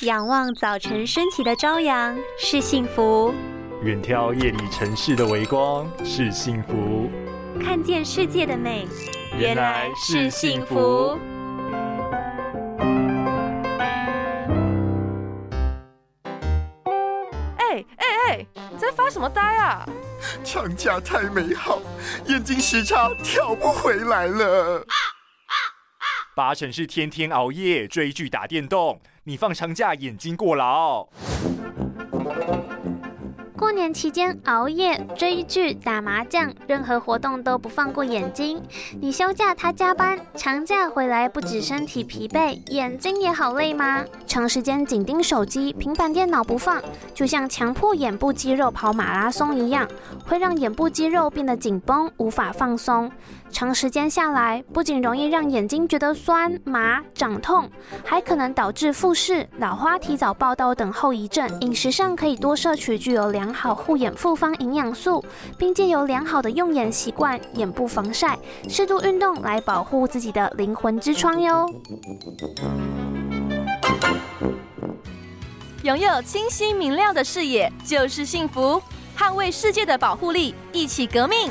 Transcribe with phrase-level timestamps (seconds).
[0.00, 3.32] 仰望早晨升起的朝阳是幸福，
[3.82, 7.08] 远眺夜里城市的微光是幸福，
[7.62, 8.86] 看见世界的美
[9.38, 11.16] 原来是幸福。
[17.56, 19.88] 哎哎哎，你在发什么呆啊？
[20.42, 21.80] 长假太美好，
[22.26, 24.84] 眼睛时差调不回来了。
[26.36, 31.06] 八成是天天熬夜追剧打电动，你放长假眼睛过劳。
[33.56, 38.60] 过年期间熬夜追剧打麻将，任何活动都不放过眼睛。
[39.00, 44.04] 你休假他加班，长假回来不止身体疲惫，眼睛也好累吗？
[44.34, 46.82] 长时间紧盯手机、平板电脑不放，
[47.14, 49.86] 就像强迫眼部肌肉跑马拉松一样，
[50.26, 53.08] 会让眼部肌肉变得紧绷，无法放松。
[53.48, 57.70] 长时间下来，不仅容易让眼睛觉得酸麻、长痛，
[58.04, 61.48] 还可能导致复视、老花提早报道等后遗症。
[61.60, 65.24] 饮食上可以多摄取具有良好护眼复方营养素，
[65.56, 68.36] 并借由良好的用眼习惯、眼部防晒、
[68.68, 71.70] 适度运动来保护自己的灵魂之窗哟。
[75.84, 78.82] 拥有清晰明亮的视野就是幸福，
[79.14, 81.50] 捍卫世界的保护力，一起革命。